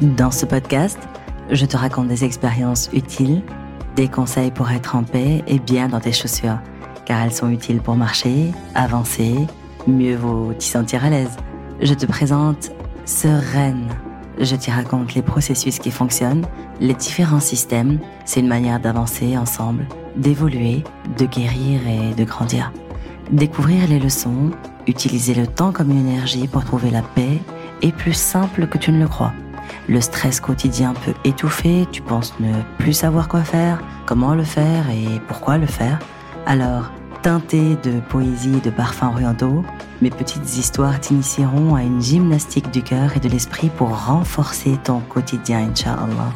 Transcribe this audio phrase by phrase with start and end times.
[0.00, 0.98] Dans ce podcast,
[1.50, 3.42] je te raconte des expériences utiles,
[3.96, 6.58] des conseils pour être en paix et bien dans tes chaussures,
[7.04, 9.34] car elles sont utiles pour marcher, avancer,
[9.86, 11.36] mieux vaut t'y sentir à l'aise.
[11.82, 12.70] Je te présente
[13.04, 13.88] Sereine.
[14.38, 16.46] Je t'y raconte les processus qui fonctionnent,
[16.80, 17.98] les différents systèmes.
[18.24, 19.86] C'est une manière d'avancer ensemble,
[20.16, 20.82] d'évoluer,
[21.18, 22.72] de guérir et de grandir.
[23.32, 24.50] Découvrir les leçons,
[24.86, 27.38] utiliser le temps comme une énergie pour trouver la paix
[27.82, 29.34] est plus simple que tu ne le crois.
[29.88, 34.88] Le stress quotidien peut étouffer, tu penses ne plus savoir quoi faire, comment le faire
[34.90, 35.98] et pourquoi le faire.
[36.46, 36.90] Alors,
[37.22, 39.64] teinté de poésie et de parfums orientaux,
[40.00, 45.00] mes petites histoires t'initieront à une gymnastique du cœur et de l'esprit pour renforcer ton
[45.00, 46.32] quotidien, Inch'Allah.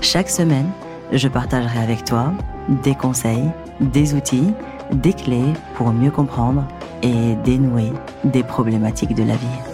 [0.00, 0.70] Chaque semaine,
[1.12, 2.32] je partagerai avec toi
[2.68, 4.52] des conseils, des outils,
[4.92, 6.64] des clés pour mieux comprendre
[7.02, 7.92] et dénouer
[8.24, 9.71] des problématiques de la vie.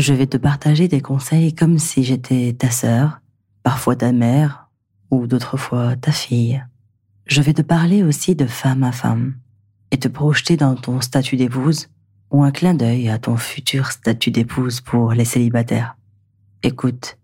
[0.00, 3.20] Je vais te partager des conseils comme si j'étais ta sœur,
[3.62, 4.68] parfois ta mère,
[5.10, 6.64] ou d'autres fois ta fille.
[7.26, 9.34] Je vais te parler aussi de femme à femme
[9.90, 11.88] et te projeter dans ton statut d'épouse
[12.30, 15.96] ou un clin d'œil à ton futur statut d'épouse pour les célibataires.
[16.62, 17.18] Écoute,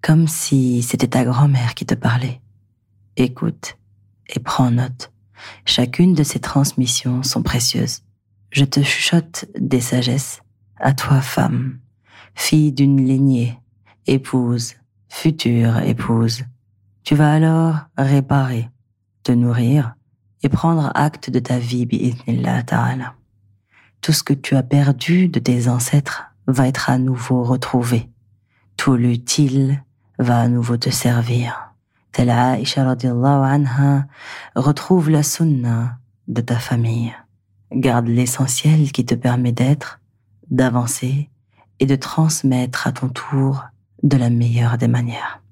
[0.00, 2.40] comme si c'était ta grand-mère qui te parlait.
[3.16, 3.76] Écoute
[4.28, 5.12] et prends note.
[5.64, 8.02] Chacune de ces transmissions sont précieuses.
[8.50, 10.42] Je te chuchote des sagesses
[10.76, 11.78] à toi femme
[12.34, 13.58] fille d'une lignée,
[14.06, 14.74] épouse,
[15.08, 16.44] future épouse.
[17.02, 18.68] Tu vas alors réparer,
[19.22, 19.94] te nourrir
[20.42, 21.86] et prendre acte de ta vie,
[22.66, 23.14] ta'ala.
[24.00, 28.08] Tout ce que tu as perdu de tes ancêtres va être à nouveau retrouvé.
[28.76, 29.82] Tout l'utile
[30.18, 31.74] va à nouveau te servir.
[32.12, 34.06] Telle Aisha anha
[34.56, 35.98] retrouve la sunna
[36.28, 37.14] de ta famille.
[37.72, 40.00] Garde l'essentiel qui te permet d'être,
[40.50, 41.30] d'avancer
[41.80, 43.64] et de transmettre à ton tour
[44.02, 45.42] de la meilleure des manières.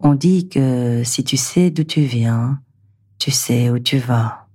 [0.00, 2.60] On dit que si tu sais d'où tu viens,
[3.18, 4.48] tu sais où tu vas.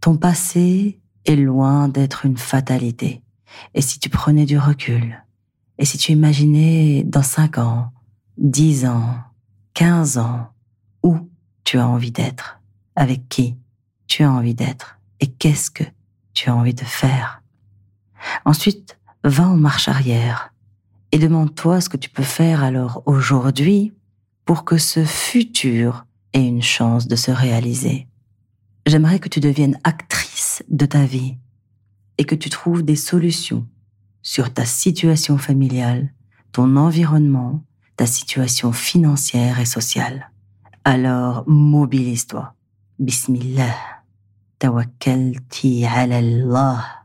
[0.00, 3.22] Ton passé est loin d'être une fatalité.
[3.74, 5.22] Et si tu prenais du recul,
[5.78, 7.92] et si tu imaginais dans cinq ans,
[8.38, 9.16] dix ans,
[9.74, 10.48] quinze ans,
[11.02, 11.18] où
[11.64, 12.60] tu as envie d'être,
[12.96, 13.56] avec qui
[14.06, 15.84] tu as envie d'être, et qu'est-ce que
[16.32, 17.42] tu as envie de faire.
[18.44, 20.53] Ensuite, va en marche arrière
[21.14, 23.92] et demande-toi ce que tu peux faire alors aujourd'hui
[24.44, 28.08] pour que ce futur ait une chance de se réaliser.
[28.84, 31.36] J'aimerais que tu deviennes actrice de ta vie
[32.18, 33.64] et que tu trouves des solutions
[34.22, 36.12] sur ta situation familiale,
[36.50, 37.62] ton environnement,
[37.94, 40.32] ta situation financière et sociale.
[40.82, 42.54] Alors mobilise-toi.
[42.98, 43.76] Bismillah.
[44.58, 47.03] Tawakkalti ala Allah.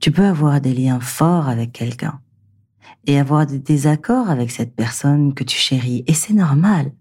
[0.00, 2.20] Tu peux avoir des liens forts avec quelqu'un
[3.06, 6.04] et avoir des désaccords avec cette personne que tu chéris.
[6.06, 6.92] Et c'est normal.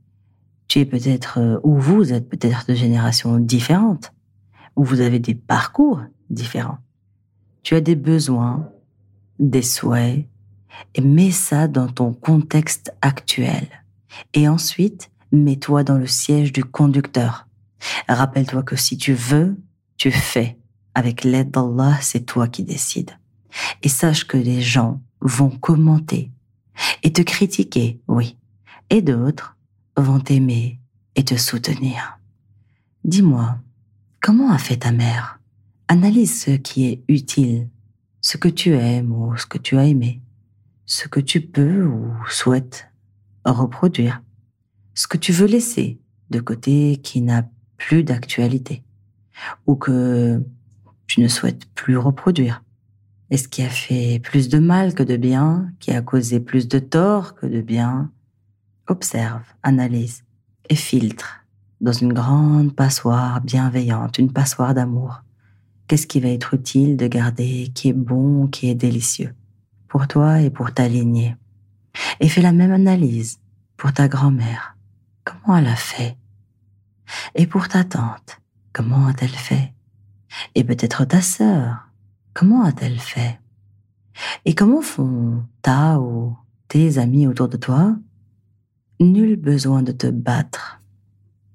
[0.67, 4.13] Tu es peut-être, euh, ou vous êtes peut-être de générations différentes,
[4.75, 6.77] ou vous avez des parcours différents.
[7.63, 8.69] Tu as des besoins,
[9.39, 10.25] des souhaits,
[10.95, 13.67] et mets ça dans ton contexte actuel.
[14.33, 17.48] Et ensuite, mets-toi dans le siège du conducteur.
[18.07, 19.57] Rappelle-toi que si tu veux,
[19.97, 20.57] tu fais.
[20.95, 23.11] Avec l'aide d'Allah, c'est toi qui décides.
[23.83, 26.31] Et sache que les gens vont commenter
[27.03, 28.37] et te critiquer, oui.
[28.89, 29.57] Et d'autres
[29.97, 30.79] vont t'aimer
[31.15, 32.19] et te soutenir.
[33.03, 33.59] Dis-moi,
[34.21, 35.39] comment a fait ta mère?
[35.87, 37.69] Analyse ce qui est utile,
[38.21, 40.21] ce que tu aimes ou ce que tu as aimé,
[40.85, 42.89] ce que tu peux ou souhaites
[43.45, 44.21] reproduire,
[44.93, 48.83] ce que tu veux laisser de côté qui n'a plus d'actualité
[49.65, 50.43] ou que
[51.07, 52.63] tu ne souhaites plus reproduire
[53.31, 56.77] Est-ce qui a fait plus de mal que de bien, qui a causé plus de
[56.77, 58.11] tort que de bien
[58.87, 60.23] Observe, analyse
[60.69, 61.39] et filtre
[61.81, 65.23] dans une grande passoire bienveillante, une passoire d'amour.
[65.87, 69.33] Qu'est-ce qui va être utile de garder, qui est bon, qui est délicieux
[69.87, 71.35] pour toi et pour ta lignée?
[72.19, 73.39] Et fais la même analyse
[73.77, 74.75] pour ta grand-mère.
[75.23, 76.17] Comment elle a fait
[77.35, 78.39] et pour ta tante,
[78.73, 79.73] comment a-t-elle fait?
[80.55, 81.89] Et peut-être ta sœur,
[82.33, 83.39] comment a-t-elle fait?
[84.45, 86.35] Et comment font ta ou
[86.67, 87.95] tes amis autour de toi?
[88.99, 90.81] Nul besoin de te battre.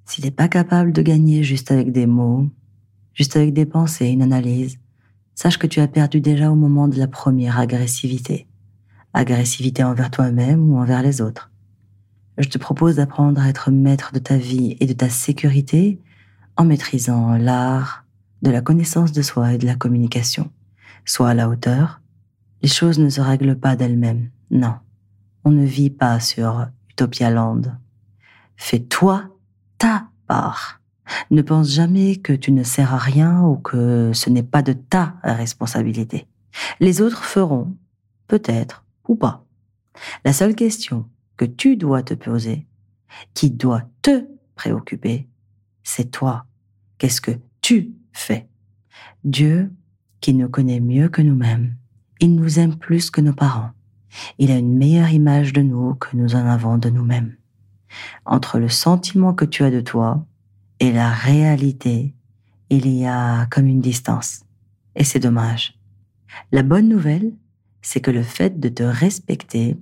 [0.07, 2.49] Si t'es pas capable de gagner juste avec des mots,
[3.13, 4.79] juste avec des pensées, une analyse,
[5.35, 8.47] sache que tu as perdu déjà au moment de la première agressivité.
[9.13, 11.51] Agressivité envers toi-même ou envers les autres.
[12.39, 16.01] Je te propose d'apprendre à être maître de ta vie et de ta sécurité
[16.57, 18.05] en maîtrisant l'art
[18.43, 20.51] de la connaissance de soi et de la communication.
[21.05, 22.01] Sois à la hauteur.
[22.63, 24.31] Les choses ne se règlent pas d'elles-mêmes.
[24.51, 24.75] Non.
[25.45, 27.63] On ne vit pas sur Utopia Land.
[28.57, 29.25] Fais-toi
[29.79, 30.81] ta part.
[31.31, 34.73] Ne pense jamais que tu ne sers à rien ou que ce n'est pas de
[34.73, 36.27] ta responsabilité.
[36.81, 37.77] Les autres feront,
[38.27, 39.45] peut-être ou pas.
[40.25, 42.67] La seule question que tu dois te poser,
[43.35, 45.29] qui doit te préoccuper,
[45.83, 46.47] c'est toi.
[46.99, 48.49] Qu'est-ce que tu fais?
[49.25, 49.73] Dieu,
[50.21, 51.77] qui nous connaît mieux que nous-mêmes,
[52.21, 53.73] il nous aime plus que nos parents.
[54.39, 57.37] Il a une meilleure image de nous que nous en avons de nous-mêmes.
[58.25, 60.27] Entre le sentiment que tu as de toi
[60.81, 62.15] et la réalité,
[62.71, 64.45] il y a comme une distance.
[64.97, 65.79] Et c'est dommage.
[66.53, 67.33] La bonne nouvelle,
[67.83, 69.77] c'est que le fait de te respecter,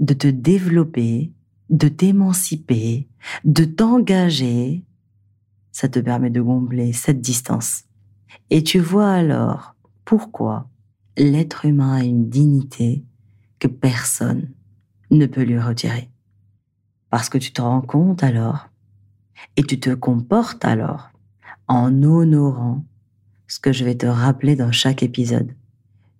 [0.00, 1.32] de te développer,
[1.70, 3.08] de t'émanciper,
[3.44, 4.84] de t'engager,
[5.72, 7.84] ça te permet de gombler cette distance.
[8.50, 9.74] Et tu vois alors
[10.04, 10.68] pourquoi
[11.16, 13.04] l'être humain a une dignité
[13.58, 14.50] que personne
[15.10, 16.10] ne peut lui retirer.
[17.10, 18.68] Parce que tu te rends compte alors
[19.56, 21.10] et tu te comportes alors
[21.68, 22.84] en honorant
[23.46, 25.54] ce que je vais te rappeler dans chaque épisode.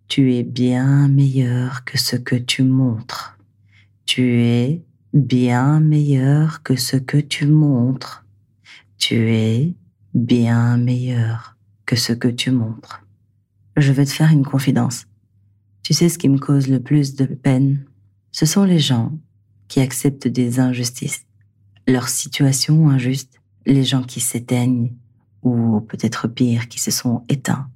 [0.08, 3.33] Tu es bien meilleur que ce que tu montres.
[4.06, 8.24] Tu es bien meilleur que ce que tu montres.
[8.98, 9.74] Tu es
[10.14, 11.56] bien meilleur
[11.86, 13.04] que ce que tu montres.
[13.76, 15.06] Je vais te faire une confidence.
[15.82, 17.84] Tu sais ce qui me cause le plus de peine?
[18.32, 19.12] Ce sont les gens
[19.68, 21.26] qui acceptent des injustices
[21.86, 24.94] leur situation injuste, les gens qui s'éteignent,
[25.42, 27.68] ou peut-être pire, qui se sont éteints.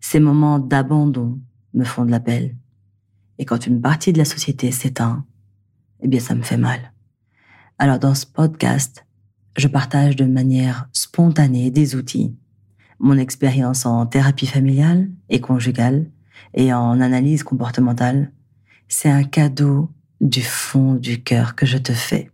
[0.00, 1.40] Ces moments d'abandon
[1.74, 2.56] me font de la peine.
[3.38, 5.24] Et quand une partie de la société s'éteint,
[6.00, 6.92] eh bien ça me fait mal.
[7.78, 9.06] Alors dans ce podcast,
[9.56, 12.34] je partage de manière spontanée des outils,
[12.98, 16.10] mon expérience en thérapie familiale et conjugale
[16.54, 18.32] et en analyse comportementale.
[18.88, 19.90] C'est un cadeau
[20.20, 22.30] du fond du cœur que je te fais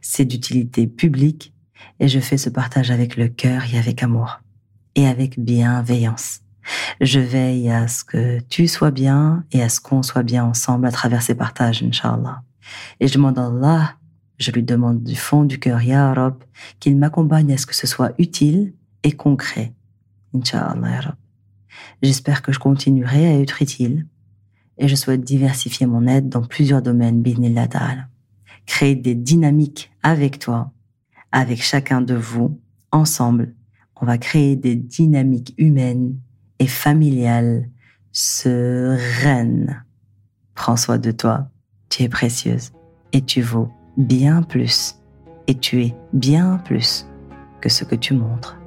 [0.00, 1.52] c'est d'utilité publique
[2.00, 4.40] et je fais ce partage avec le cœur et avec amour
[4.94, 6.40] et avec bienveillance.
[7.00, 10.86] Je veille à ce que tu sois bien et à ce qu'on soit bien ensemble
[10.86, 12.42] à travers ces partages, Inch'Allah.
[13.00, 13.96] Et je demande à Allah,
[14.38, 16.42] je lui demande du fond du cœur, Ya Rab,
[16.80, 19.74] qu'il m'accompagne à ce que ce soit utile et concret.
[20.34, 21.16] Inch'Allah, Ya.
[22.02, 24.06] J'espère que je continuerai à être utile
[24.78, 28.08] et je souhaite diversifier mon aide dans plusieurs domaines, Bismillah ta'ala
[28.66, 30.72] créer des dynamiques avec toi,
[31.32, 32.60] avec chacun de vous,
[32.92, 33.54] ensemble.
[34.00, 36.18] On va créer des dynamiques humaines
[36.58, 37.68] et familiales
[38.12, 39.84] sereines.
[40.54, 41.50] Prends soin de toi,
[41.94, 42.72] tu es précieuse
[43.12, 44.96] et tu vaux bien plus
[45.46, 47.06] et tu es bien plus
[47.60, 48.58] que ce que tu montres.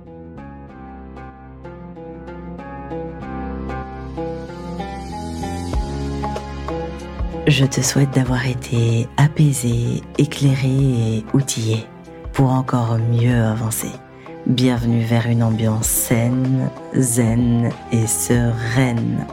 [7.48, 11.86] Je te souhaite d'avoir été apaisé, éclairé et outillé
[12.32, 13.92] pour encore mieux avancer.
[14.46, 19.28] Bienvenue vers une ambiance saine, zen et sereine.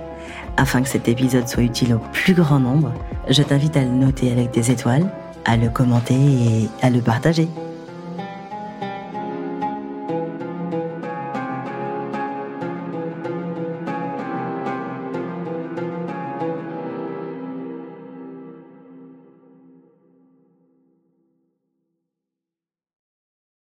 [0.56, 2.92] Afin que cet épisode soit utile au plus grand nombre,
[3.28, 5.10] je t'invite à le noter avec des étoiles,
[5.44, 7.48] à le commenter et à le partager.